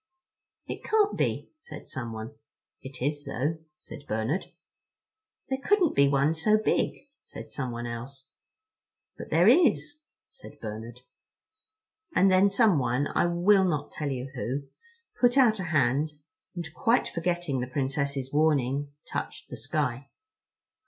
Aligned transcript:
"It 0.65 0.83
can't 0.83 1.15
be," 1.15 1.51
said 1.59 1.87
someone. 1.87 2.33
"It 2.81 3.03
is 3.03 3.23
though," 3.23 3.59
said 3.77 4.07
Bernard. 4.07 4.47
"There 5.47 5.59
couldn't 5.63 5.93
be 5.93 6.07
one 6.07 6.33
so 6.33 6.57
big," 6.57 7.07
said 7.23 7.51
someone 7.51 7.85
else. 7.85 8.29
"But 9.15 9.29
there 9.29 9.47
is," 9.47 9.99
said 10.27 10.59
Bernard. 10.59 11.01
And 12.15 12.31
then 12.31 12.49
someone—I 12.49 13.27
will 13.27 13.63
not 13.65 13.91
tell 13.91 14.09
you 14.09 14.31
who—put 14.33 15.37
out 15.37 15.59
a 15.59 15.65
hand, 15.65 16.13
and, 16.55 16.65
quite 16.73 17.07
forgetting 17.07 17.59
the 17.59 17.67
Princess's 17.67 18.33
warning, 18.33 18.91
touched 19.05 19.51
the 19.51 19.55
sky. 19.55 20.09